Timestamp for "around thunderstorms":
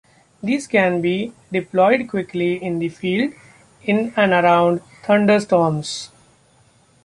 4.31-6.09